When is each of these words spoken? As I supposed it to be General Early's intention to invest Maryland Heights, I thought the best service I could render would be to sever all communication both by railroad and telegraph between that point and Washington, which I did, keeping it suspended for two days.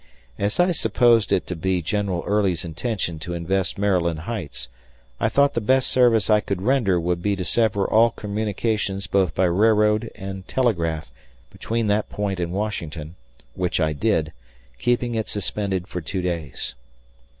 As 0.39 0.59
I 0.59 0.71
supposed 0.71 1.31
it 1.31 1.45
to 1.45 1.55
be 1.55 1.79
General 1.83 2.23
Early's 2.25 2.65
intention 2.65 3.19
to 3.19 3.35
invest 3.35 3.77
Maryland 3.77 4.21
Heights, 4.21 4.67
I 5.19 5.29
thought 5.29 5.53
the 5.53 5.61
best 5.61 5.91
service 5.91 6.27
I 6.27 6.39
could 6.39 6.63
render 6.63 6.99
would 6.99 7.21
be 7.21 7.35
to 7.35 7.45
sever 7.45 7.85
all 7.87 8.09
communication 8.09 8.99
both 9.11 9.35
by 9.35 9.43
railroad 9.45 10.09
and 10.15 10.47
telegraph 10.47 11.11
between 11.51 11.85
that 11.85 12.09
point 12.09 12.39
and 12.39 12.51
Washington, 12.51 13.13
which 13.53 13.79
I 13.79 13.93
did, 13.93 14.33
keeping 14.79 15.13
it 15.13 15.27
suspended 15.29 15.87
for 15.87 16.01
two 16.01 16.23
days. 16.23 16.73